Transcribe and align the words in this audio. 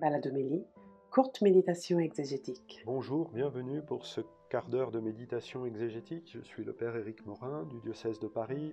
Baladomélie, 0.00 0.64
courte 1.10 1.42
méditation 1.42 1.98
exégétique. 1.98 2.82
Bonjour, 2.86 3.28
bienvenue 3.32 3.82
pour 3.82 4.06
ce 4.06 4.22
quart 4.48 4.66
d'heure 4.70 4.92
de 4.92 4.98
méditation 4.98 5.66
exégétique. 5.66 6.30
Je 6.32 6.40
suis 6.40 6.64
le 6.64 6.72
Père 6.72 6.96
Éric 6.96 7.26
Morin 7.26 7.64
du 7.64 7.80
diocèse 7.80 8.18
de 8.18 8.26
Paris, 8.26 8.72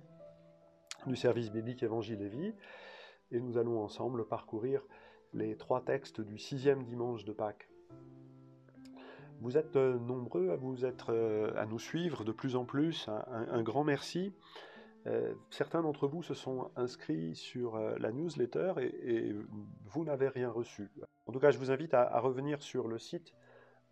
du 1.06 1.16
service 1.16 1.50
biblique 1.50 1.82
Évangile 1.82 2.22
et 2.22 2.28
Vie, 2.30 2.54
et 3.30 3.40
nous 3.40 3.58
allons 3.58 3.78
ensemble 3.78 4.26
parcourir 4.26 4.82
les 5.34 5.54
trois 5.58 5.82
textes 5.84 6.22
du 6.22 6.38
sixième 6.38 6.84
dimanche 6.84 7.26
de 7.26 7.32
Pâques. 7.32 7.68
Vous 9.42 9.58
êtes 9.58 9.76
euh, 9.76 9.98
nombreux 9.98 10.48
à, 10.48 10.56
vous 10.56 10.86
être, 10.86 11.12
euh, 11.12 11.52
à 11.56 11.66
nous 11.66 11.78
suivre 11.78 12.24
de 12.24 12.32
plus 12.32 12.56
en 12.56 12.64
plus, 12.64 13.06
un 13.08 13.62
grand 13.62 13.84
merci. 13.84 14.32
Euh, 15.08 15.32
certains 15.50 15.82
d'entre 15.82 16.06
vous 16.06 16.22
se 16.22 16.34
sont 16.34 16.70
inscrits 16.76 17.34
sur 17.34 17.76
euh, 17.76 17.96
la 17.98 18.12
newsletter 18.12 18.74
et, 18.78 19.34
vous 19.86 20.04
n'avez 20.04 20.28
rien 20.28 20.50
reçu. 20.50 20.90
En 21.26 21.32
tout 21.32 21.38
cas, 21.38 21.50
je 21.50 21.58
vous 21.58 21.70
invite 21.70 21.94
à, 21.94 22.20
revenir 22.20 22.62
sur 22.62 22.88
le 22.88 22.98
site 22.98 23.34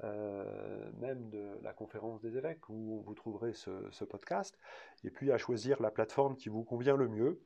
euh, 0.04 0.90
même 0.98 1.30
de 1.30 1.58
la 1.62 1.72
conférence 1.72 2.20
des 2.20 2.36
évêques 2.36 2.68
où 2.68 3.02
vous 3.06 3.14
trouverez 3.14 3.54
ce, 3.54 4.04
podcast 4.04 4.58
et 5.04 5.10
puis 5.10 5.32
à 5.32 5.38
choisir 5.38 5.80
la 5.80 5.90
plateforme 5.90 6.36
qui 6.36 6.50
vous 6.50 6.64
convient 6.64 6.96
le 6.96 7.08
mieux 7.08 7.40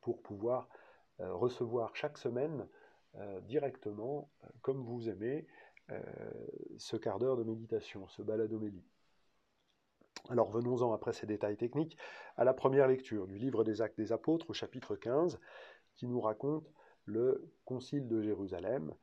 pour 0.00 0.20
pouvoir 0.20 0.68
recevoir 1.20 1.94
chaque 1.94 2.18
semaine 2.18 2.66
directement, 3.42 4.28
comme 4.62 4.82
vous 4.82 5.08
aimez, 5.08 5.46
ce 6.76 6.96
quart 6.96 7.20
d'heure 7.20 7.36
de 7.36 7.44
méditation, 7.44 8.08
ce 8.08 8.20
baladomélie. 8.20 8.84
Alors 10.30 10.50
venons-en 10.50 10.92
après 10.92 11.12
ces 11.12 11.26
détails 11.26 11.56
techniques 11.56 11.98
à 12.36 12.44
la 12.44 12.54
première 12.54 12.88
lecture 12.88 13.26
du 13.26 13.36
livre 13.36 13.62
des 13.62 13.82
Actes 13.82 13.98
des 13.98 14.10
Apôtres 14.10 14.48
au 14.50 14.54
chapitre 14.54 14.96
15 14.96 15.38
qui 15.94 16.06
nous 16.06 16.20
raconte 16.20 16.66
le 17.04 17.52
concile 17.66 18.08
de 18.08 18.22
Jérusalem. 18.22 18.94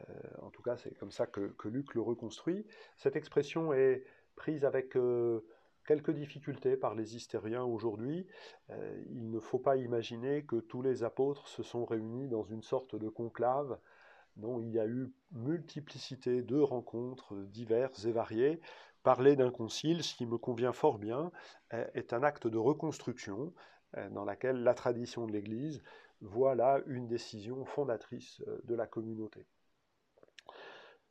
Euh, 0.00 0.14
en 0.42 0.50
tout 0.50 0.62
cas, 0.62 0.76
c'est 0.76 0.92
comme 0.98 1.12
ça 1.12 1.26
que, 1.26 1.54
Luc 1.64 1.94
le 1.94 2.00
reconstruit. 2.00 2.66
Cette 2.96 3.14
expression 3.14 3.72
est 3.72 4.04
prise 4.34 4.64
avec 4.64 4.96
euh, 4.96 5.46
quelques 5.86 6.10
difficultés 6.10 6.76
par 6.76 6.96
les 6.96 7.14
hystériens 7.14 7.62
aujourd'hui. 7.62 8.26
Euh, 8.70 9.04
il 9.10 9.30
ne 9.30 9.38
faut 9.38 9.60
pas 9.60 9.76
imaginer 9.76 10.44
que 10.44 10.56
tous 10.56 10.82
les 10.82 11.04
apôtres 11.04 11.46
se 11.46 11.62
sont 11.62 11.84
réunis 11.84 12.28
dans 12.28 12.42
une 12.42 12.62
sorte 12.62 12.96
de 12.96 13.08
conclave 13.08 13.78
non, 14.36 14.60
il 14.60 14.70
y 14.70 14.80
a 14.80 14.86
eu 14.86 15.12
multiplicité 15.30 16.42
de 16.42 16.58
rencontres 16.58 17.36
diverses 17.36 18.04
et 18.04 18.12
variées. 18.12 18.60
Parler 19.04 19.36
d'un 19.36 19.50
concile, 19.50 20.02
ce 20.02 20.16
qui 20.16 20.26
me 20.26 20.38
convient 20.38 20.72
fort 20.72 20.98
bien, 20.98 21.30
est 21.70 22.12
un 22.12 22.22
acte 22.22 22.46
de 22.48 22.58
reconstruction 22.58 23.52
euh, 23.96 24.08
dans 24.10 24.24
laquelle 24.24 24.62
la 24.62 24.74
tradition 24.74 25.26
de 25.26 25.32
l'Église 25.32 25.82
voit 26.20 26.54
là 26.54 26.80
une 26.86 27.06
décision 27.06 27.64
fondatrice 27.64 28.42
euh, 28.48 28.58
de 28.64 28.74
la 28.74 28.86
communauté. 28.86 29.46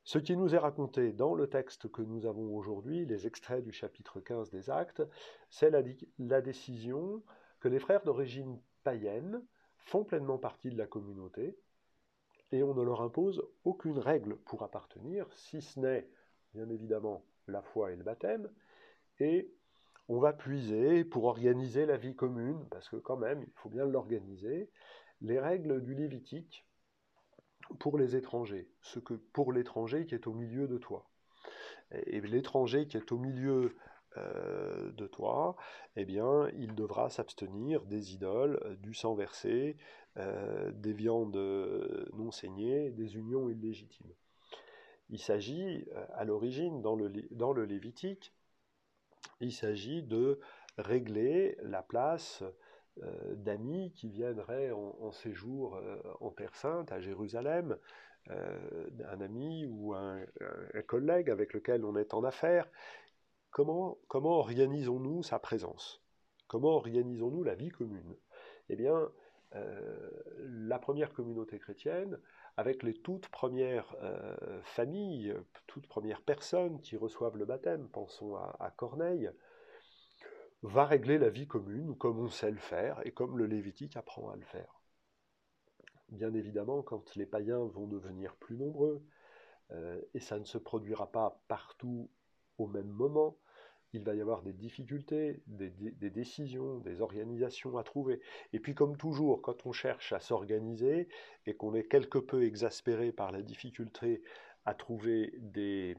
Ce 0.03 0.17
qui 0.17 0.35
nous 0.35 0.53
est 0.53 0.59
raconté 0.59 1.13
dans 1.13 1.33
le 1.33 1.47
texte 1.47 1.89
que 1.89 2.01
nous 2.01 2.25
avons 2.25 2.53
aujourd'hui, 2.55 3.05
les 3.05 3.25
extraits 3.25 3.63
du 3.63 3.71
chapitre 3.71 4.19
15 4.19 4.49
des 4.49 4.69
Actes, 4.69 5.03
c'est 5.49 5.69
la, 5.69 6.41
décision 6.41 7.23
que 7.61 7.69
les 7.69 7.79
frères 7.79 8.03
d'origine 8.03 8.59
païenne 8.83 9.41
font 9.77 10.03
pleinement 10.03 10.37
partie 10.37 10.69
de 10.69 10.77
la 10.77 10.87
communauté, 10.87 11.57
et 12.51 12.63
on 12.63 12.73
ne 12.73 12.83
leur 12.83 13.01
impose 13.01 13.41
aucune 13.63 13.97
règle 13.97 14.35
pour 14.35 14.63
appartenir, 14.63 15.31
si 15.31 15.61
ce 15.61 15.79
n'est, 15.79 16.09
bien 16.53 16.69
évidemment, 16.69 17.23
la 17.47 17.61
foi 17.61 17.91
et 17.91 17.95
le 17.95 18.03
baptême, 18.03 18.49
et 19.19 19.51
on 20.09 20.19
va 20.19 20.33
puiser 20.33 21.05
pour 21.05 21.25
organiser 21.25 21.85
la 21.85 21.97
vie 21.97 22.15
commune, 22.15 22.65
parce 22.69 22.89
que 22.89 22.97
quand 22.97 23.17
même, 23.17 23.41
il 23.43 23.53
faut 23.55 23.69
bien 23.69 23.85
l'organiser, 23.85 24.69
les 25.21 25.39
règles 25.39 25.81
du 25.81 25.95
Lévitique 25.95 26.65
pour 27.79 27.97
les 27.97 28.15
étrangers, 28.15 28.69
ce 28.81 28.99
que 28.99 29.13
pour 29.13 29.53
l'étranger 29.53 30.05
qui 30.05 30.15
est 30.15 30.27
au 30.27 30.33
milieu 30.33 30.67
de 30.67 30.77
toi. 30.77 31.09
Et 31.91 32.21
l'étranger 32.21 32.87
qui 32.87 32.97
est 32.97 33.11
au 33.11 33.17
milieu 33.17 33.75
euh, 34.17 34.91
de 34.91 35.07
toi, 35.07 35.55
eh 35.95 36.05
bien, 36.05 36.47
il 36.57 36.75
devra 36.75 37.09
s'abstenir 37.09 37.83
des 37.85 38.13
idoles, 38.13 38.59
euh, 38.65 38.75
du 38.75 38.93
sang 38.93 39.15
versé, 39.15 39.77
euh, 40.17 40.71
des 40.71 40.93
viandes 40.93 41.35
non 42.13 42.31
saignées, 42.31 42.91
des 42.91 43.15
unions 43.15 43.49
illégitimes. 43.49 44.13
Il 45.09 45.19
s'agit, 45.19 45.85
à 46.13 46.23
l'origine, 46.23 46.81
dans 46.81 46.95
le, 46.95 47.11
dans 47.31 47.53
le 47.53 47.65
Lévitique, 47.65 48.33
il 49.39 49.51
s'agit 49.51 50.03
de 50.03 50.39
régler 50.77 51.57
la 51.61 51.83
place 51.83 52.43
d'amis 53.35 53.91
qui 53.93 54.09
viendraient 54.09 54.71
en, 54.71 55.11
séjour 55.11 55.79
en 56.19 56.29
Terre 56.31 56.55
Sainte, 56.55 56.91
à 56.91 56.99
Jérusalem, 56.99 57.77
un 58.29 59.21
ami 59.21 59.65
ou 59.65 59.93
un, 59.93 60.21
un, 60.73 60.81
collègue 60.83 61.29
avec 61.29 61.53
lequel 61.53 61.85
on 61.85 61.95
est 61.95 62.13
en 62.13 62.23
affaires, 62.23 62.67
comment, 63.53 63.97
organisons-nous 64.09 65.23
sa 65.23 65.39
présence? 65.39 66.01
Comment 66.47 66.75
organisons-nous 66.75 67.43
la 67.43 67.55
vie 67.55 67.69
commune? 67.69 68.15
Eh 68.69 68.75
bien, 68.75 69.09
euh, 69.55 70.09
la 70.39 70.79
première 70.79 71.13
communauté 71.13 71.59
chrétienne, 71.59 72.19
avec 72.57 72.83
les 72.83 72.93
toutes 72.93 73.29
premières 73.29 73.95
euh, 74.01 74.61
familles, 74.63 75.35
toutes 75.67 75.87
premières 75.87 76.21
personnes 76.21 76.79
qui 76.81 76.97
reçoivent 76.97 77.37
le 77.37 77.45
baptême, 77.45 77.89
pensons 77.89 78.35
à, 78.35 78.71
Corneille, 78.75 79.31
va 80.61 80.85
régler 80.85 81.17
la 81.17 81.29
vie 81.29 81.47
commune 81.47 81.95
comme 81.97 82.19
on 82.19 82.29
sait 82.29 82.51
le 82.51 82.57
faire 82.57 83.01
et 83.05 83.11
comme 83.11 83.37
le 83.37 83.47
Lévitique 83.47 83.97
apprend 83.97 84.29
à 84.29 84.35
le 84.35 84.45
faire. 84.45 84.81
Bien 86.09 86.33
évidemment, 86.33 86.83
quand 86.83 87.15
les 87.15 87.25
païens 87.25 87.65
vont 87.65 87.87
devenir 87.87 88.35
plus 88.35 88.55
nombreux, 88.55 89.03
euh, 89.71 89.99
et 90.13 90.19
ça 90.19 90.37
ne 90.37 90.45
se 90.45 90.57
produira 90.57 91.11
pas 91.11 91.41
partout 91.47 92.09
au 92.59 92.67
même 92.67 92.87
moment, 92.87 93.37
il 93.93 94.03
va 94.03 94.15
y 94.15 94.21
avoir 94.21 94.41
des 94.41 94.53
difficultés, 94.53 95.41
des, 95.47 96.09
décisions, 96.09 96.79
des 96.79 97.01
organisations 97.01 97.77
à 97.77 97.83
trouver. 97.83 98.21
Et 98.51 98.59
puis 98.59 98.73
comme 98.73 98.97
toujours, 98.97 99.41
quand 99.41 99.65
on 99.65 99.71
cherche 99.71 100.13
à 100.13 100.19
s'organiser 100.19 101.07
et 101.45 101.55
qu'on 101.55 101.73
est 101.75 101.87
quelque 101.87 102.17
peu 102.17 102.43
exaspéré 102.43 103.11
par 103.11 103.31
la 103.31 103.41
difficulté 103.41 104.23
à 104.65 104.73
trouver 104.73 105.33
des, 105.37 105.95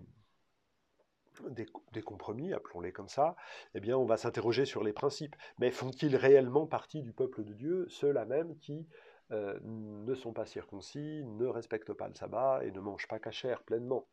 des, 1.51 2.03
compromis, 2.03 2.53
appelons-les 2.53 2.93
comme 2.93 3.09
ça, 3.09 3.37
eh 3.75 3.81
bien 3.81 3.97
on 3.97 4.05
va 4.05 4.17
s'interroger 4.17 4.65
sur 4.65 4.83
les 4.83 4.93
principes. 4.93 5.37
Mais 5.59 5.71
font-ils 5.71 6.17
réellement 6.17 6.67
partie 6.67 7.03
du 7.03 7.13
peuple 7.13 7.45
de 7.45 7.53
Dieu, 7.53 7.87
ceux-là 7.89 8.25
même 8.25 8.57
qui 8.59 8.89
euh, 9.31 9.59
ne 9.63 10.15
sont 10.15 10.33
pas 10.33 10.47
circoncis, 10.47 11.23
ne 11.25 11.47
respectent 11.47 11.93
pas 11.93 12.09
le 12.09 12.15
sabbat 12.15 12.65
et 12.65 12.73
ne 12.73 12.81
mangent 12.81 13.09
pas 13.09 13.19
cachère 13.19 13.63
pleinement? 13.63 14.09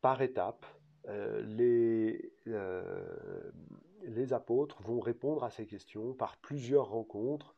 Par 0.00 0.20
étapes, 0.20 0.66
les, 1.08 2.32
euh, 2.48 3.50
les 4.04 4.32
apôtres 4.32 4.82
vont 4.82 5.00
répondre 5.00 5.44
à 5.44 5.50
ces 5.50 5.66
questions 5.66 6.14
par 6.14 6.36
plusieurs 6.36 6.88
rencontres. 6.90 7.54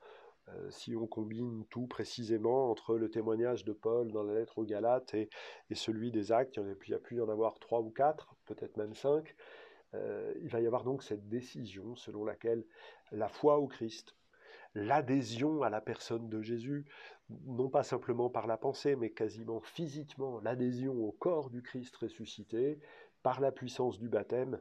Euh, 0.49 0.71
si 0.71 0.95
on 0.95 1.07
combine 1.07 1.65
tout 1.71 1.87
précisément 1.87 2.71
entre 2.71 2.97
le 2.97 3.11
témoignage 3.11 3.65
de 3.65 3.73
Paul 3.73 4.13
dans 4.13 4.23
la 4.23 4.35
lettre 4.35 4.59
aux 4.59 4.65
Galates 4.65 5.15
et, 5.15 5.29
celui 5.73 6.11
des 6.11 6.33
Actes, 6.33 6.57
il 6.57 6.63
y, 6.63 6.71
a, 6.71 6.75
il 6.87 6.91
y 6.91 6.95
a 6.95 6.99
pu 6.99 7.17
y 7.17 7.21
en 7.21 7.29
avoir 7.29 7.59
trois 7.59 7.81
ou 7.81 7.91
quatre, 7.91 8.37
peut-être 8.45 8.77
même 8.77 8.95
cinq, 8.95 9.35
il 10.43 10.49
va 10.49 10.61
y 10.61 10.67
avoir 10.67 10.83
donc 10.83 11.05
cette 11.05 11.29
décision 11.29 11.95
selon 11.95 12.25
laquelle 12.25 12.65
la 13.13 13.29
foi 13.29 13.59
au 13.59 13.69
Christ, 13.69 14.17
l'adhésion 14.75 15.63
à 15.63 15.71
la 15.71 15.81
personne 15.81 16.29
de 16.29 16.43
Jésus, 16.43 16.85
non 17.47 17.69
pas 17.69 17.83
simplement 17.83 18.29
par 18.29 18.47
la 18.47 18.57
pensée, 18.57 18.97
mais 18.97 19.11
quasiment 19.11 19.61
physiquement, 19.61 20.41
l'adhésion 20.41 20.95
au 20.95 21.13
corps 21.13 21.51
du 21.51 21.63
Christ 21.63 21.97
ressuscité, 21.97 22.79
par 23.25 23.41
la 23.41 23.51
puissance 23.51 23.99
du 23.99 24.09
baptême, 24.09 24.61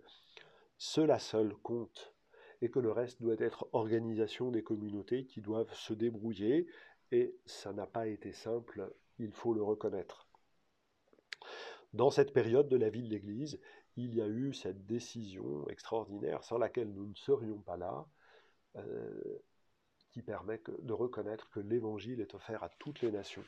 cela 0.77 1.19
seul 1.19 1.53
compte, 1.57 2.15
et 2.61 2.71
que 2.71 2.79
le 2.79 2.91
reste 2.91 3.21
doit 3.21 3.35
être 3.39 3.67
organisation 3.73 4.51
des 4.51 4.63
communautés 4.63 5.25
qui 5.25 5.41
doivent 5.41 5.73
se 5.73 5.93
débrouiller, 5.93 6.65
et 7.11 7.35
ça 7.45 7.73
n'a 7.73 7.85
pas 7.85 8.07
été 8.07 8.31
simple, 8.31 8.89
il 9.19 9.33
faut 9.33 9.53
le 9.53 9.61
reconnaître. 9.61 10.29
Dans 11.91 12.09
cette 12.09 12.33
période 12.33 12.69
de 12.69 12.77
la 12.77 12.89
vie 12.89 13.03
de 13.03 13.09
l'Église, 13.09 13.59
il 13.97 14.15
y 14.15 14.21
a 14.21 14.27
eu 14.27 14.53
cette 14.53 14.85
décision 14.85 15.67
extraordinaire 15.67 16.43
sans 16.45 16.57
laquelle 16.57 16.91
nous 16.93 17.07
ne 17.07 17.15
serions 17.15 17.59
pas 17.59 17.75
là, 17.75 18.07
euh, 18.77 19.41
qui 20.11 20.21
permet 20.21 20.61
de 20.79 20.93
reconnaître 20.93 21.49
que 21.49 21.59
l'Évangile 21.59 22.21
est 22.21 22.33
offert 22.33 22.63
à 22.63 22.69
toutes 22.69 23.01
les 23.01 23.11
nations. 23.11 23.43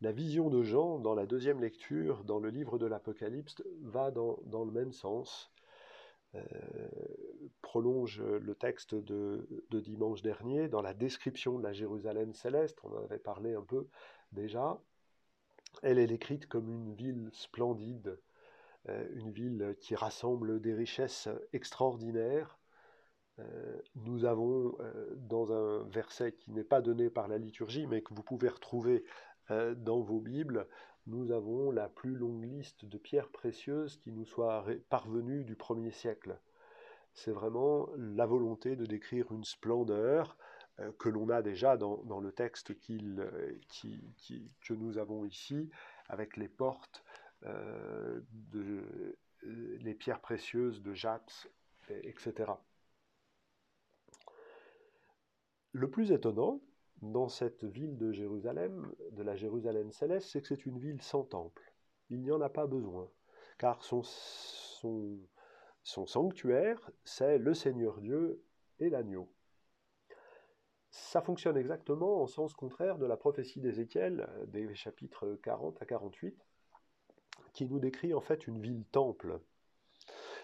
La 0.00 0.12
vision 0.12 0.50
de 0.50 0.62
Jean, 0.62 0.98
dans 0.98 1.14
la 1.14 1.26
deuxième 1.26 1.60
lecture, 1.60 2.24
dans 2.24 2.38
le 2.38 2.50
livre 2.50 2.78
de 2.78 2.86
l'Apocalypse, 2.86 3.62
va 3.82 4.10
dans, 4.10 4.64
le 4.64 4.72
même 4.72 4.92
sens, 4.92 5.52
euh, 6.34 6.42
prolonge 7.62 8.20
le 8.22 8.54
texte 8.54 8.94
de, 8.94 9.46
dimanche 9.70 10.22
dernier 10.22 10.68
dans 10.68 10.82
la 10.82 10.94
description 10.94 11.58
de 11.58 11.62
la 11.62 11.72
Jérusalem 11.72 12.34
céleste, 12.34 12.78
on 12.82 12.92
en 12.92 13.04
avait 13.04 13.18
parlé 13.18 13.54
un 13.54 13.62
peu 13.62 13.86
déjà. 14.32 14.80
Elle 15.82 15.98
est 15.98 16.10
écrite 16.10 16.46
comme 16.46 16.70
une 16.70 16.94
ville 16.94 17.30
splendide, 17.32 18.18
euh, 18.88 19.08
une 19.14 19.30
ville 19.30 19.76
qui 19.80 19.94
rassemble 19.94 20.60
des 20.60 20.74
richesses 20.74 21.28
extraordinaires, 21.52 22.58
euh, 23.40 23.78
nous 23.96 24.24
avons 24.24 24.76
dans 25.16 25.52
un 25.52 25.82
verset 25.88 26.32
qui 26.32 26.52
n'est 26.52 26.62
pas 26.64 26.80
donné 26.80 27.10
par 27.10 27.26
la 27.26 27.38
liturgie, 27.38 27.86
mais 27.86 28.02
que 28.02 28.14
vous 28.14 28.22
pouvez 28.22 28.48
retrouver 28.48 29.04
dans 29.50 30.00
vos 30.00 30.20
Bibles, 30.20 30.66
nous 31.06 31.32
avons 31.32 31.70
la 31.70 31.88
plus 31.88 32.14
longue 32.16 32.44
liste 32.44 32.84
de 32.84 32.98
pierres 32.98 33.28
précieuses 33.28 33.96
qui 33.98 34.10
nous 34.10 34.24
soit 34.24 34.64
parvenue 34.88 35.44
du 35.44 35.54
premier 35.54 35.90
siècle. 35.90 36.38
C'est 37.12 37.32
vraiment 37.32 37.88
la 37.96 38.26
volonté 38.26 38.74
de 38.74 38.86
décrire 38.86 39.30
une 39.32 39.44
splendeur 39.44 40.36
que 40.98 41.08
l'on 41.08 41.28
a 41.28 41.42
déjà 41.42 41.76
dans, 41.76 42.20
le 42.20 42.32
texte 42.32 42.76
qui, 42.78 42.98
que 44.62 44.74
nous 44.74 44.98
avons 44.98 45.24
ici, 45.24 45.70
avec 46.08 46.36
les 46.36 46.48
portes, 46.48 47.04
les 49.42 49.94
pierres 49.94 50.20
précieuses 50.20 50.82
de 50.82 50.94
Japs, 50.94 51.48
etc. 51.88 52.52
Le 55.72 55.90
plus 55.90 56.12
étonnant 56.12 56.60
dans 57.12 57.28
cette 57.28 57.64
ville 57.64 57.96
de 57.96 58.12
Jérusalem, 58.12 58.92
de 59.12 59.22
la 59.22 59.36
Jérusalem 59.36 59.92
céleste, 59.92 60.28
c'est 60.30 60.40
que 60.40 60.48
c'est 60.48 60.66
une 60.66 60.78
ville 60.78 61.02
sans 61.02 61.24
temple. 61.24 61.72
Il 62.10 62.22
n'y 62.22 62.30
en 62.30 62.40
a 62.40 62.48
pas 62.48 62.66
besoin, 62.66 63.08
car 63.58 63.82
son, 63.82 64.02
sanctuaire, 65.82 66.90
c'est 67.04 67.38
le 67.38 67.54
Seigneur 67.54 68.00
Dieu 68.00 68.42
et 68.78 68.90
l'agneau. 68.90 69.28
Ça 70.90 71.20
fonctionne 71.20 71.56
exactement 71.56 72.22
en 72.22 72.26
sens 72.26 72.54
contraire 72.54 72.98
de 72.98 73.06
la 73.06 73.16
prophétie 73.16 73.60
d'Ézéchiel, 73.60 74.28
des 74.46 74.74
chapitres 74.74 75.38
40 75.42 75.82
à 75.82 75.86
48, 75.86 76.36
qui 77.52 77.66
nous 77.66 77.80
décrit 77.80 78.14
en 78.14 78.20
fait 78.20 78.46
une 78.46 78.60
ville 78.60 78.84
temple. 78.92 79.40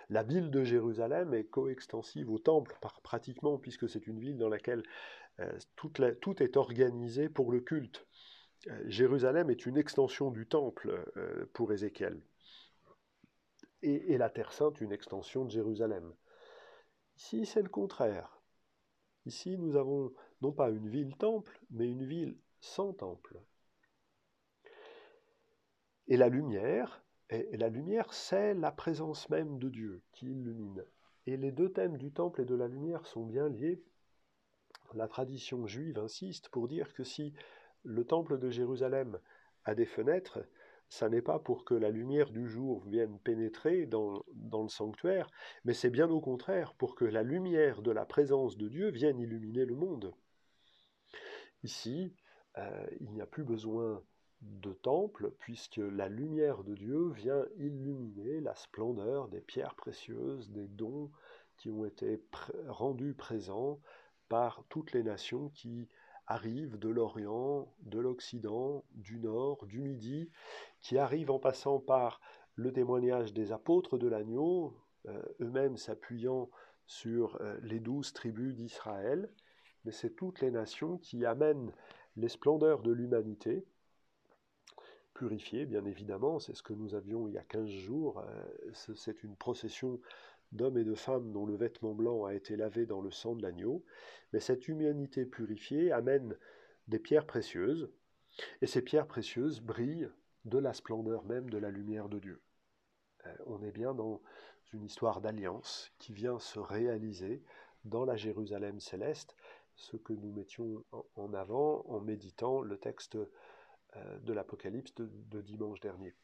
La 0.08 0.24
ville 0.24 0.50
de 0.50 0.64
Jérusalem 0.64 1.34
est 1.34 1.44
coextensive 1.44 2.30
au 2.30 2.40
temple, 2.40 2.76
pratiquement, 3.04 3.58
puisque 3.58 3.88
c'est 3.88 4.08
une 4.08 4.18
ville 4.18 4.38
dans 4.38 4.48
laquelle 4.48 4.82
euh, 5.40 5.58
tout 5.76 6.42
est 6.42 6.56
organisé 6.56 7.28
pour 7.28 7.52
le 7.52 7.60
culte. 7.60 8.06
Euh, 8.68 8.82
Jérusalem 8.86 9.50
est 9.50 9.66
une 9.66 9.78
extension 9.78 10.30
du 10.30 10.46
temple 10.46 11.04
euh, 11.16 11.46
pour 11.54 11.72
Ézéchiel. 11.72 12.20
Et, 13.82 14.18
la 14.18 14.28
Terre 14.28 14.52
Sainte, 14.52 14.82
une 14.82 14.92
extension 14.92 15.46
de 15.46 15.50
Jérusalem. 15.50 16.12
Ici, 17.16 17.46
c'est 17.46 17.62
le 17.62 17.70
contraire. 17.70 18.42
Ici, 19.24 19.56
nous 19.56 19.76
avons 19.76 20.12
non 20.42 20.52
pas 20.52 20.68
une 20.68 20.88
ville-temple, 20.88 21.58
mais 21.70 21.90
une 21.90 22.04
ville 22.04 22.36
sans 22.60 22.92
temple. 22.92 23.40
Et 26.08 26.18
la 26.18 26.28
lumière, 26.28 27.02
et 27.30 27.56
la 27.56 27.70
lumière, 27.70 28.12
c'est 28.12 28.52
la 28.52 28.70
présence 28.70 29.30
même 29.30 29.58
de 29.58 29.70
Dieu 29.70 30.02
qui 30.12 30.26
illumine. 30.26 30.84
Et 31.26 31.38
les 31.38 31.52
deux 31.52 31.72
thèmes 31.72 31.96
du 31.96 32.12
temple 32.12 32.42
et 32.42 32.46
de 32.46 32.54
la 32.54 32.68
lumière 32.68 33.06
sont 33.06 33.24
bien 33.24 33.48
liés. 33.48 33.82
La 34.94 35.08
tradition 35.08 35.66
juive 35.66 35.98
insiste 35.98 36.48
pour 36.48 36.68
dire 36.68 36.92
que 36.94 37.04
si 37.04 37.32
le 37.84 38.04
temple 38.04 38.38
de 38.38 38.50
Jérusalem 38.50 39.18
a 39.64 39.74
des 39.74 39.86
fenêtres, 39.86 40.40
ça 40.88 41.08
n'est 41.08 41.22
pas 41.22 41.38
pour 41.38 41.64
que 41.64 41.74
la 41.74 41.90
lumière 41.90 42.30
du 42.30 42.48
jour 42.48 42.84
vienne 42.84 43.18
pénétrer 43.20 43.86
dans, 43.86 44.24
le 44.34 44.68
sanctuaire, 44.68 45.30
mais 45.64 45.72
c'est 45.72 45.90
bien 45.90 46.10
au 46.10 46.20
contraire 46.20 46.74
pour 46.74 46.96
que 46.96 47.04
la 47.04 47.22
lumière 47.22 47.80
de 47.82 47.92
la 47.92 48.04
présence 48.04 48.56
de 48.56 48.68
Dieu 48.68 48.90
vienne 48.90 49.20
illuminer 49.20 49.64
le 49.64 49.76
monde. 49.76 50.12
Ici, 51.62 52.12
euh, 52.58 52.86
il 52.98 53.12
n'y 53.12 53.20
a 53.20 53.26
plus 53.26 53.44
besoin 53.44 54.02
de 54.40 54.72
temple, 54.72 55.32
puisque 55.38 55.76
la 55.76 56.08
lumière 56.08 56.64
de 56.64 56.74
Dieu 56.74 57.10
vient 57.10 57.44
illuminer 57.56 58.40
la 58.40 58.54
splendeur 58.56 59.28
des 59.28 59.40
pierres 59.40 59.74
précieuses, 59.74 60.50
des 60.50 60.66
dons 60.66 61.10
qui 61.58 61.70
ont 61.70 61.84
été 61.84 62.20
rendus 62.66 63.14
présents 63.14 63.80
par 64.30 64.64
toutes 64.68 64.92
les 64.92 65.02
nations 65.02 65.50
qui 65.50 65.88
arrivent 66.26 66.78
de 66.78 66.88
l'Orient, 66.88 67.74
de 67.82 67.98
l'Occident, 67.98 68.84
du 68.92 69.18
Nord, 69.18 69.66
du 69.66 69.80
Midi, 69.80 70.30
qui 70.80 70.96
arrivent 70.96 71.32
en 71.32 71.40
passant 71.40 71.80
par 71.80 72.20
le 72.54 72.72
témoignage 72.72 73.34
des 73.34 73.50
apôtres 73.50 73.98
de 73.98 74.06
l'agneau, 74.06 74.72
euh, 75.08 75.20
eux-mêmes 75.40 75.76
s'appuyant 75.76 76.48
sur 76.86 77.36
euh, 77.40 77.58
les 77.62 77.80
douze 77.80 78.12
tribus 78.12 78.54
d'Israël, 78.54 79.28
mais 79.84 79.92
c'est 79.92 80.14
toutes 80.14 80.40
les 80.40 80.52
nations 80.52 80.96
qui 80.98 81.26
amènent 81.26 81.72
les 82.16 82.28
splendeurs 82.28 82.82
de 82.82 82.92
l'humanité, 82.92 83.66
purifié, 85.12 85.66
bien 85.66 85.84
évidemment, 85.84 86.38
c'est 86.38 86.54
ce 86.54 86.62
que 86.62 86.72
nous 86.72 86.94
avions 86.94 87.26
il 87.26 87.34
y 87.34 87.38
a 87.38 87.44
15 87.44 87.68
jours, 87.68 88.20
euh, 88.20 88.94
c'est 88.94 89.24
une 89.24 89.34
procession 89.34 90.00
d'hommes 90.52 90.78
et 90.78 90.84
de 90.84 90.94
femmes 90.94 91.32
dont 91.32 91.46
le 91.46 91.56
vêtement 91.56 91.94
blanc 91.94 92.24
a 92.24 92.34
été 92.34 92.56
lavé 92.56 92.86
dans 92.86 93.00
le 93.00 93.10
sang 93.10 93.34
de 93.34 93.42
l'agneau, 93.42 93.84
mais 94.32 94.40
cette 94.40 94.68
humanité 94.68 95.24
purifiée 95.24 95.92
amène 95.92 96.36
des 96.88 96.98
pierres 96.98 97.26
précieuses, 97.26 97.90
et 98.62 98.66
ces 98.66 98.82
pierres 98.82 99.06
précieuses 99.06 99.60
brillent 99.60 100.10
de 100.44 100.58
la 100.58 100.72
splendeur 100.72 101.24
même 101.24 101.50
de 101.50 101.58
la 101.58 101.70
lumière 101.70 102.08
de 102.08 102.18
Dieu. 102.18 102.40
Euh, 103.26 103.34
on 103.46 103.62
est 103.62 103.72
bien 103.72 103.94
dans 103.94 104.22
une 104.72 104.84
histoire 104.84 105.20
d'alliance 105.20 105.92
qui 105.98 106.12
vient 106.12 106.38
se 106.38 106.58
réaliser 106.58 107.42
dans 107.84 108.04
la 108.04 108.16
Jérusalem 108.16 108.80
céleste, 108.80 109.36
ce 109.74 109.96
que 109.96 110.12
nous 110.12 110.32
mettions 110.32 110.84
en 111.16 111.32
avant 111.32 111.84
en 111.86 112.00
méditant 112.00 112.60
le 112.60 112.76
texte 112.78 113.16
euh, 113.96 114.18
de 114.20 114.32
l'Apocalypse 114.32 114.94
de, 114.94 115.40
dimanche 115.40 115.80
dernier. 115.80 116.14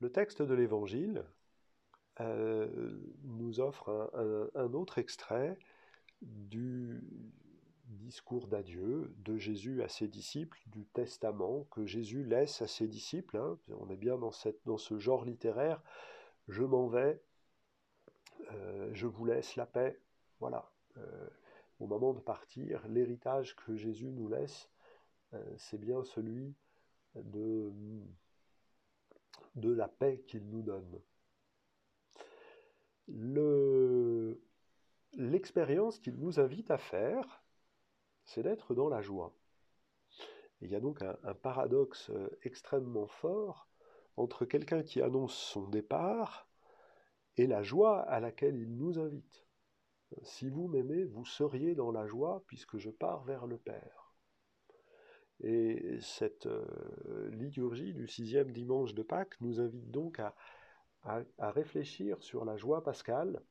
Le 0.00 0.10
texte 0.10 0.42
de 0.42 0.54
l'Évangile 0.54 1.24
euh, 2.20 2.98
nous 3.22 3.60
offre 3.60 4.10
un, 4.54 4.72
autre 4.74 4.98
extrait 4.98 5.58
du 6.22 7.02
discours 7.86 8.46
d'adieu 8.46 9.12
de 9.18 9.36
Jésus 9.36 9.82
à 9.82 9.88
ses 9.88 10.08
disciples, 10.08 10.58
du 10.66 10.86
testament 10.86 11.64
que 11.70 11.86
Jésus 11.86 12.24
laisse 12.24 12.62
à 12.62 12.66
ses 12.66 12.86
disciples. 12.86 13.36
Hein. 13.36 13.58
On 13.78 13.90
est 13.90 13.96
bien 13.96 14.16
dans, 14.16 14.30
ce 14.32 14.98
genre 14.98 15.24
littéraire. 15.24 15.82
Je 16.48 16.62
m'en 16.62 16.88
vais, 16.88 17.20
euh, 18.52 18.90
je 18.92 19.06
vous 19.06 19.24
laisse 19.24 19.56
la 19.56 19.66
paix. 19.66 20.00
Voilà 20.40 20.70
au 21.80 21.86
moment 21.86 22.12
de 22.12 22.20
partir, 22.20 22.86
l'héritage 22.88 23.56
que 23.56 23.74
Jésus 23.74 24.10
nous 24.12 24.28
laisse, 24.28 24.68
euh, 25.32 25.42
c'est 25.56 25.80
bien 25.80 26.04
celui 26.04 26.54
de, 27.16 27.72
de 29.54 29.72
la 29.72 29.88
paix 29.88 30.22
qu'il 30.26 30.48
nous 30.48 30.62
donne. 30.62 31.00
l'expérience 35.14 35.98
qu'il 35.98 36.16
nous 36.16 36.38
invite 36.38 36.70
à 36.70 36.78
faire, 36.78 37.42
c'est 38.24 38.42
d'être 38.42 38.74
dans 38.74 38.88
la 38.88 39.02
joie. 39.02 39.34
il 40.60 40.70
y 40.70 40.76
a 40.76 40.80
donc 40.80 41.02
un, 41.02 41.34
paradoxe 41.34 42.10
euh, 42.10 42.28
extrêmement 42.42 43.06
fort 43.06 43.68
entre 44.16 44.44
quelqu'un 44.44 44.82
qui 44.82 45.02
annonce 45.02 45.34
son 45.34 45.68
départ 45.68 46.48
et 47.36 47.46
la 47.46 47.62
joie 47.62 48.00
à 48.02 48.20
laquelle 48.20 48.56
il 48.56 48.76
nous 48.76 48.98
invite. 48.98 49.46
Si 50.22 50.50
vous 50.50 50.68
m'aimez, 50.68 51.04
vous 51.04 51.24
seriez 51.24 51.74
dans 51.74 51.92
la 51.92 52.06
joie 52.06 52.42
puisque 52.46 52.78
je 52.78 52.90
pars 52.90 53.24
vers 53.24 53.46
le 53.46 53.58
Père. 53.58 54.09
Et 55.42 55.98
cette 56.00 56.46
euh, 56.46 57.30
liturgie 57.30 57.94
du 57.94 58.06
sixième 58.06 58.52
dimanche 58.52 58.94
de 58.94 59.02
Pâques 59.02 59.40
nous 59.40 59.60
invite 59.60 59.90
donc 59.90 60.18
à, 60.18 60.34
réfléchir 61.38 62.22
sur 62.22 62.44
la 62.44 62.58
joie 62.58 62.82
pascale, 62.82 63.42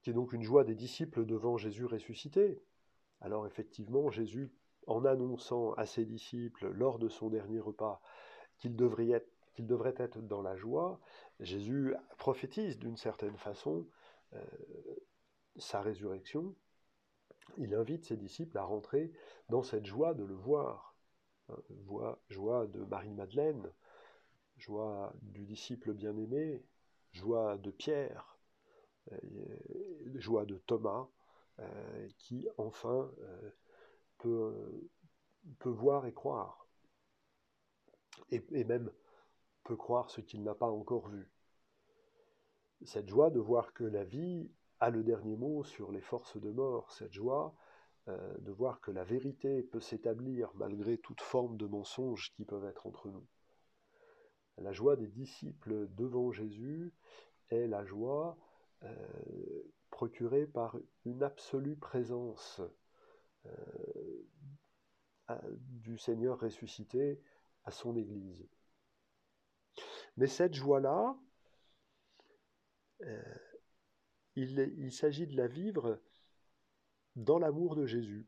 qui 0.00 0.10
est 0.10 0.14
donc 0.14 0.32
une 0.32 0.42
joie 0.42 0.64
des 0.64 0.74
disciples 0.74 1.26
devant 1.26 1.58
Jésus 1.58 1.84
ressuscité. 1.84 2.62
Alors 3.20 3.46
effectivement, 3.46 4.10
Jésus, 4.10 4.50
en 4.86 5.04
annonçant 5.04 5.74
à 5.74 5.84
ses 5.84 6.06
disciples 6.06 6.70
lors 6.70 6.98
de 6.98 7.10
son 7.10 7.28
dernier 7.28 7.60
repas 7.60 8.00
qu'il 8.58 8.74
devrait 8.74 9.10
être 9.10 9.28
qu'il 9.54 9.66
devrait 9.66 9.94
être 9.98 10.22
dans 10.22 10.40
la 10.40 10.56
joie, 10.56 10.98
Jésus 11.38 11.94
prophétise 12.16 12.78
d'une 12.78 12.96
certaine 12.96 13.36
façon 13.36 13.86
euh, 14.32 14.40
sa 15.56 15.82
résurrection. 15.82 16.54
Il 17.58 17.74
invite 17.74 18.04
ses 18.04 18.16
disciples 18.16 18.58
à 18.58 18.64
rentrer 18.64 19.12
dans 19.48 19.62
cette 19.62 19.86
joie 19.86 20.14
de 20.14 20.24
le 20.24 20.34
voir. 20.34 20.94
Hein, 21.48 22.16
joie 22.28 22.66
de 22.66 22.84
Marie-Madeleine, 22.84 23.72
joie 24.56 25.12
du 25.22 25.44
disciple 25.44 25.92
bien-aimé, 25.92 26.64
joie 27.12 27.58
de 27.58 27.70
Pierre, 27.70 28.38
euh, 29.10 29.18
joie 30.14 30.46
de 30.46 30.58
Thomas, 30.58 31.08
euh, 31.58 32.08
qui 32.18 32.48
enfin 32.56 33.10
peut, 34.18 34.88
peut, 35.58 35.70
voir 35.70 36.06
et 36.06 36.12
croire. 36.12 36.66
Et 38.30 38.64
même 38.64 38.90
peut 39.64 39.76
croire 39.76 40.10
ce 40.10 40.20
qu'il 40.20 40.42
n'a 40.42 40.54
pas 40.54 40.70
encore 40.70 41.08
vu. 41.08 41.30
Cette 42.84 43.08
joie 43.08 43.30
de 43.30 43.40
voir 43.40 43.72
que 43.74 43.84
la 43.84 44.04
vie 44.04 44.50
a 44.82 44.90
le 44.90 45.04
dernier 45.04 45.36
mot 45.36 45.62
sur 45.62 45.92
les 45.92 46.00
forces 46.00 46.36
de 46.36 46.50
mort, 46.50 46.90
cette 46.90 47.12
joie 47.12 47.54
euh, 48.08 48.36
de 48.38 48.50
voir 48.50 48.80
que 48.80 48.90
la 48.90 49.04
vérité 49.04 49.62
peut 49.62 49.78
s'établir 49.78 50.50
malgré 50.56 50.98
toute 50.98 51.20
forme 51.20 51.56
de 51.56 51.66
mensonges 51.66 52.32
qui 52.34 52.44
peuvent 52.44 52.64
être 52.64 52.84
entre 52.88 53.08
nous. 53.08 53.24
La 54.58 54.72
joie 54.72 54.96
des 54.96 55.06
disciples 55.06 55.86
devant 55.94 56.32
Jésus 56.32 56.92
est 57.50 57.68
la 57.68 57.84
joie 57.84 58.36
euh, 58.82 59.62
procurée 59.90 60.48
par 60.48 60.76
une 61.04 61.22
absolue 61.22 61.76
présence 61.76 62.60
euh, 63.46 63.52
du 65.60 65.96
Seigneur 65.96 66.40
ressuscité 66.40 67.22
à 67.62 67.70
son 67.70 67.94
Église. 67.96 68.48
Mais 70.16 70.26
cette 70.26 70.54
joie-là, 70.54 71.16
il, 74.36 74.92
s'agit 74.92 75.26
de 75.26 75.36
la 75.36 75.46
vivre 75.46 76.00
dans 77.16 77.38
l'amour 77.38 77.76
de 77.76 77.86
Jésus, 77.86 78.26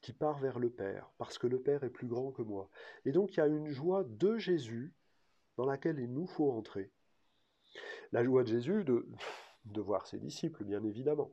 qui 0.00 0.12
part 0.12 0.38
vers 0.38 0.58
le 0.58 0.70
Père, 0.70 1.10
parce 1.18 1.38
que 1.38 1.46
le 1.46 1.60
Père 1.60 1.84
est 1.84 1.90
plus 1.90 2.08
grand 2.08 2.32
que 2.32 2.42
moi. 2.42 2.68
Et 3.04 3.12
donc 3.12 3.34
il 3.34 3.36
y 3.38 3.40
a 3.40 3.46
une 3.46 3.68
joie 3.68 4.04
de 4.04 4.36
Jésus 4.38 4.92
dans 5.56 5.66
laquelle 5.66 5.98
il 5.98 6.12
nous 6.12 6.26
faut 6.26 6.50
entrer. 6.50 6.90
La 8.10 8.24
joie 8.24 8.42
de 8.42 8.48
Jésus 8.48 8.84
de 8.84 9.80
voir 9.80 10.06
ses 10.06 10.18
disciples, 10.18 10.64
bien 10.64 10.82
évidemment. 10.84 11.32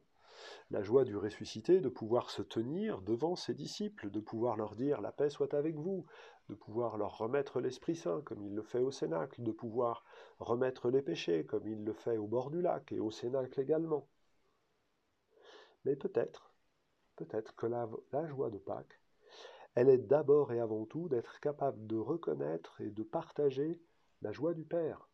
La 0.72 0.84
joie 0.84 1.04
du 1.04 1.18
ressuscité 1.18 1.82
de 1.82 1.90
pouvoir 1.90 2.30
se 2.30 2.44
tenir 2.44 3.02
devant 3.02 3.36
ses 3.36 3.56
disciples, 3.56 4.12
de 4.12 4.20
pouvoir 4.20 4.56
leur 4.56 4.76
dire 4.76 5.02
la 5.02 5.12
paix 5.12 5.32
soit 5.32 5.56
avec 5.56 5.76
vous, 5.76 6.06
de 6.48 6.54
pouvoir 6.54 6.98
leur 6.98 7.18
remettre 7.18 7.60
l'Esprit 7.60 7.96
Saint 7.96 8.22
comme 8.22 8.44
il 8.44 8.54
le 8.54 8.62
fait 8.62 8.82
au 8.82 8.92
Cénacle, 8.92 9.42
de 9.42 9.52
pouvoir 9.52 10.06
remettre 10.38 10.92
les 10.92 11.02
péchés 11.02 11.44
comme 11.44 11.68
il 11.68 11.84
le 11.84 11.94
fait 11.94 12.18
au 12.18 12.28
bord 12.28 12.52
du 12.52 12.62
lac 12.62 12.92
et 12.92 13.00
au 13.00 13.10
Cénacle 13.10 13.60
également. 13.60 14.08
Mais 15.86 15.96
peut-être, 15.96 16.54
peut-être 17.16 17.56
que 17.56 17.66
la, 17.66 17.90
la 18.12 18.28
joie 18.28 18.52
de 18.52 18.60
Pâques, 18.60 19.00
elle 19.74 19.90
est 19.90 19.98
d'abord 19.98 20.52
et 20.52 20.60
avant 20.60 20.86
tout 20.86 21.10
d'être 21.10 21.40
capable 21.40 21.88
de 21.88 21.96
reconnaître 21.96 22.80
et 22.80 22.92
de 22.92 23.04
partager 23.04 23.82
la 24.22 24.32
joie 24.32 24.54
du 24.54 24.66
Père. 24.66 25.10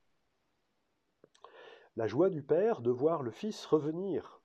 La 1.96 2.08
joie 2.08 2.30
du 2.30 2.44
Père 2.44 2.82
de 2.82 2.92
voir 2.92 3.24
le 3.24 3.32
Fils 3.32 3.66
revenir. 3.66 4.42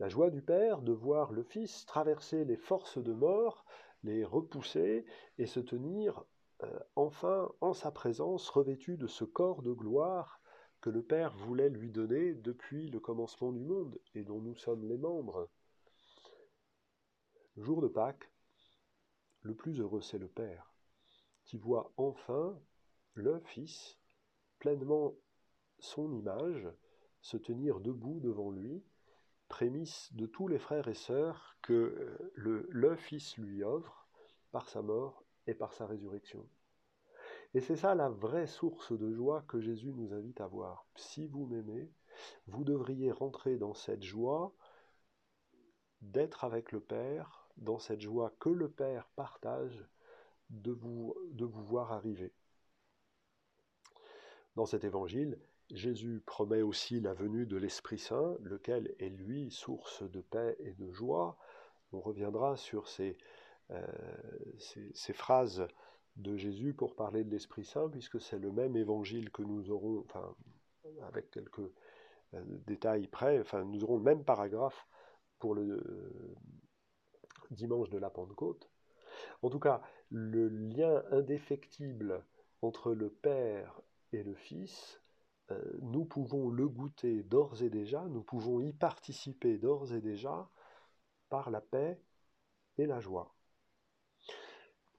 La 0.00 0.08
joie 0.08 0.30
du 0.30 0.42
Père 0.42 0.82
de 0.82 0.92
voir 0.92 1.32
le 1.32 1.42
Fils 1.42 1.86
traverser 1.86 2.44
les 2.44 2.56
forces 2.56 2.98
de 2.98 3.12
mort 3.12 3.64
les 4.04 4.24
repousser 4.24 5.06
et 5.38 5.46
se 5.46 5.60
tenir 5.60 6.24
euh, 6.62 6.78
enfin 6.94 7.50
en 7.60 7.72
sa 7.72 7.90
présence 7.90 8.48
revêtu 8.50 8.96
de 8.96 9.06
ce 9.06 9.24
corps 9.24 9.62
de 9.62 9.72
gloire 9.72 10.40
que 10.80 10.90
le 10.90 11.02
Père 11.02 11.34
voulait 11.36 11.70
lui 11.70 11.90
donner 11.90 12.34
depuis 12.34 12.88
le 12.90 13.00
commencement 13.00 13.50
du 13.50 13.64
monde 13.64 13.98
et 14.14 14.22
dont 14.22 14.40
nous 14.40 14.54
sommes 14.54 14.84
les 14.84 14.98
membres. 14.98 15.48
Jour 17.56 17.80
de 17.80 17.88
Pâques, 17.88 18.30
le 19.40 19.54
plus 19.54 19.80
heureux 19.80 20.02
c'est 20.02 20.18
le 20.18 20.28
Père, 20.28 20.74
qui 21.44 21.56
voit 21.56 21.92
enfin 21.96 22.60
le 23.14 23.40
Fils, 23.46 23.98
pleinement 24.58 25.14
son 25.78 26.12
image, 26.12 26.68
se 27.22 27.38
tenir 27.38 27.80
debout 27.80 28.20
devant 28.20 28.50
lui, 28.50 28.84
prémisse 29.54 30.12
de 30.14 30.26
tous 30.26 30.48
les 30.48 30.58
frères 30.58 30.88
et 30.88 30.94
sœurs 30.94 31.56
que 31.62 31.72
euh, 31.72 32.68
le, 32.72 32.96
Fils 32.96 33.38
lui 33.38 33.62
offre 33.62 34.08
par 34.50 34.68
sa 34.68 34.82
mort 34.82 35.22
et 35.46 35.54
par 35.54 35.72
sa 35.72 35.86
résurrection. 35.86 36.44
Et 37.54 37.60
c'est 37.60 37.76
ça 37.76 37.94
la 37.94 38.08
vraie 38.08 38.48
source 38.48 38.90
de 38.90 39.12
joie 39.12 39.42
que 39.42 39.60
Jésus 39.60 39.92
nous 39.92 40.12
invite 40.12 40.40
à 40.40 40.48
voir. 40.48 40.88
Si 40.96 41.28
vous 41.28 41.46
m'aimez, 41.46 41.88
vous 42.48 42.64
devriez 42.64 43.12
rentrer 43.12 43.56
dans 43.56 43.74
cette 43.74 44.02
joie 44.02 44.52
d'être 46.00 46.42
avec 46.42 46.72
le 46.72 46.80
Père, 46.80 47.48
dans 47.56 47.78
cette 47.78 48.00
joie 48.00 48.34
que 48.40 48.48
le 48.48 48.68
Père 48.68 49.06
partage 49.14 49.86
de 50.50 50.72
vous, 50.72 51.14
de 51.30 51.44
vous 51.44 51.62
voir 51.62 51.92
arriver. 51.92 52.32
Dans 54.56 54.66
cet 54.66 54.82
évangile, 54.82 55.38
Jésus 55.70 56.22
promet 56.26 56.62
aussi 56.62 57.00
la 57.00 57.14
venue 57.14 57.46
de 57.46 57.56
l'Esprit 57.56 57.98
Saint, 57.98 58.36
lequel 58.42 58.94
est 58.98 59.08
lui 59.08 59.50
source 59.50 60.02
de 60.02 60.20
paix 60.20 60.56
et 60.60 60.72
de 60.72 60.90
joie. 60.92 61.36
On 61.92 62.00
reviendra 62.00 62.56
sur 62.56 62.88
ces, 62.88 63.16
euh, 63.70 63.82
phrases 65.14 65.66
de 66.16 66.36
Jésus 66.36 66.74
pour 66.74 66.94
parler 66.94 67.24
de 67.24 67.30
l'Esprit 67.30 67.64
Saint, 67.64 67.88
puisque 67.88 68.20
c'est 68.20 68.38
le 68.38 68.52
même 68.52 68.76
évangile 68.76 69.30
que 69.30 69.42
nous 69.42 69.70
aurons, 69.70 70.04
avec 71.02 71.30
quelques 71.30 71.60
euh, 72.34 72.42
détails 72.66 73.08
près, 73.08 73.42
nous 73.64 73.84
aurons 73.84 73.96
le 73.96 74.02
même 74.02 74.24
paragraphe 74.24 74.86
pour 75.38 75.54
le 75.54 75.62
euh, 75.62 76.34
dimanche 77.50 77.90
de 77.90 77.98
la 77.98 78.10
Pentecôte. 78.10 78.70
En 79.42 79.48
tout 79.48 79.60
cas, 79.60 79.82
le 80.10 80.48
lien 80.48 81.02
indéfectible 81.10 82.24
entre 82.62 82.92
le 82.92 83.10
Père 83.10 83.80
et 84.12 84.22
le 84.22 84.34
Fils 84.34 85.00
nous 85.82 86.04
pouvons 86.04 86.48
le 86.48 86.68
goûter 86.68 87.22
d'ores 87.22 87.62
et 87.62 87.70
déjà, 87.70 88.02
nous 88.08 88.22
pouvons 88.22 88.60
y 88.60 88.72
participer 88.72 89.58
d'ores 89.58 89.92
et 89.92 90.00
déjà 90.00 90.48
par 91.28 91.50
la 91.50 91.60
paix 91.60 92.00
et 92.78 92.86
la 92.86 93.00
joie. 93.00 93.34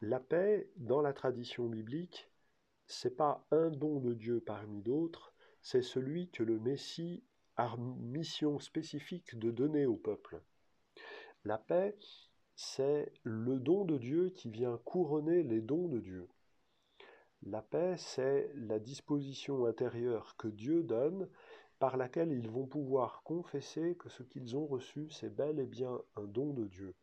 La 0.01 0.19
paix, 0.19 0.69
dans 0.75 1.01
la 1.01 1.13
tradition 1.13 1.67
biblique, 1.67 2.29
c'est 2.85 3.15
pas 3.15 3.45
un 3.51 3.69
don 3.69 3.99
de 3.99 4.13
Dieu 4.13 4.39
parmi 4.39 4.81
d'autres, 4.81 5.33
c'est 5.61 5.81
celui 5.81 6.29
que 6.29 6.43
le 6.43 6.59
Messie 6.59 7.23
a 7.57 7.75
mission 7.77 8.59
spécifique 8.59 9.39
de 9.39 9.49
donner 9.49 9.85
au 9.85 9.95
peuple. 9.95 10.41
La 11.43 11.57
paix, 11.57 11.97
c'est 12.55 13.11
le 13.23 13.59
don 13.59 13.85
de 13.85 13.97
Dieu 13.97 14.29
qui 14.29 14.49
vient 14.49 14.77
couronner 14.85 15.43
les 15.43 15.61
dons 15.61 15.87
de 15.87 15.99
Dieu. 15.99 16.27
La 17.45 17.61
paix, 17.61 17.95
c'est 17.97 18.51
la 18.55 18.79
disposition 18.79 19.65
intérieure 19.65 20.35
que 20.35 20.47
Dieu 20.47 20.81
donne 20.81 21.29
par 21.77 21.95
laquelle 21.95 22.31
ils 22.31 22.49
vont 22.49 22.65
pouvoir 22.65 23.21
confesser 23.21 23.95
que 23.95 24.09
ce 24.09 24.23
qu'ils 24.23 24.57
ont 24.57 24.65
reçu, 24.65 25.11
c'est 25.11 25.29
bel 25.29 25.59
et 25.59 25.67
bien 25.67 26.01
un 26.15 26.23
don 26.23 26.53
de 26.53 26.65
Dieu. 26.65 26.95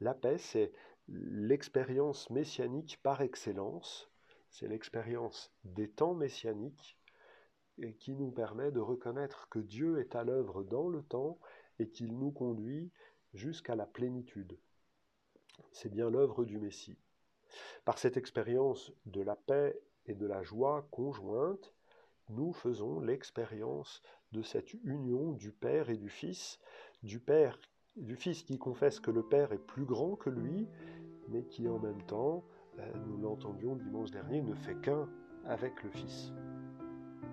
La 0.00 0.14
paix, 0.14 0.38
c'est 0.38 0.72
l'expérience 1.08 2.30
messianique 2.30 2.98
par 3.02 3.20
excellence, 3.20 4.10
c'est 4.48 4.66
l'expérience 4.66 5.52
des 5.64 5.90
temps 5.90 6.14
messianiques 6.14 6.96
et 7.76 7.92
qui 7.94 8.14
nous 8.14 8.30
permet 8.30 8.70
de 8.70 8.80
reconnaître 8.80 9.46
que 9.50 9.58
Dieu 9.58 10.00
est 10.00 10.14
à 10.14 10.24
l'œuvre 10.24 10.62
dans 10.62 10.88
le 10.88 11.02
temps 11.02 11.38
et 11.78 11.90
qu'il 11.90 12.18
nous 12.18 12.30
conduit 12.30 12.90
jusqu'à 13.34 13.74
la 13.74 13.86
plénitude. 13.86 14.58
C'est 15.72 15.90
bien 15.90 16.08
l'œuvre 16.08 16.46
du 16.46 16.58
Messie. 16.58 16.96
Par 17.84 17.98
cette 17.98 18.16
expérience 18.16 18.92
de 19.06 19.22
la 19.22 19.36
paix 19.36 19.80
et 20.06 20.14
de 20.14 20.26
la 20.26 20.42
joie 20.42 20.86
conjointe, 20.90 21.72
nous 22.28 22.52
faisons 22.52 23.00
l'expérience 23.00 24.02
de 24.32 24.42
cette 24.42 24.72
union 24.84 25.32
du 25.32 25.52
Père 25.52 25.90
et 25.90 25.96
du 25.96 26.08
Fils, 26.08 26.58
du 27.02 27.18
Père, 27.18 27.58
du 27.96 28.16
Fils 28.16 28.42
qui 28.42 28.58
confesse 28.58 29.00
que 29.00 29.10
le 29.10 29.22
Père 29.22 29.52
est 29.52 29.58
plus 29.58 29.84
grand 29.84 30.16
que 30.16 30.30
lui, 30.30 30.68
mais 31.28 31.44
qui 31.44 31.68
en 31.68 31.78
même 31.78 32.02
temps, 32.02 32.44
euh, 32.78 32.92
nous 33.06 33.18
l'entendions 33.18 33.74
dimanche 33.74 34.10
dernier, 34.10 34.42
ne 34.42 34.54
fait 34.54 34.76
qu'un 34.76 35.08
avec 35.44 35.82
le 35.82 35.90
Fils. 35.90 36.32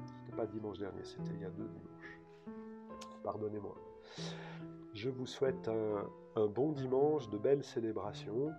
C'était 0.06 0.36
pas 0.36 0.48
dimanche 0.48 0.80
dernier, 0.80 1.04
c'était 1.04 1.34
il 1.34 1.42
y 1.42 1.46
a 1.46 1.50
deux 1.50 1.68
dimanches. 1.68 2.20
Pardonnez-moi. 3.24 3.76
Je 4.94 5.10
vous 5.10 5.28
souhaite 5.28 5.68
un, 5.68 6.10
un 6.36 6.48
bon 6.48 6.72
dimanche, 6.72 7.30
de 7.30 7.38
belles 7.38 7.64
célébrations. 7.64 8.52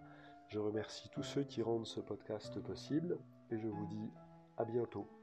Je 0.49 0.59
remercie 0.59 1.11
tous 1.11 1.23
ceux 1.23 1.45
qui 1.45 1.63
rendent 1.63 1.87
ce 1.87 2.01
podcast 2.01 2.59
possible 2.61 3.19
et 3.51 3.59
je 3.59 3.69
vous 3.69 3.87
dis 3.87 4.11
à 4.57 4.65
bientôt. 4.65 5.18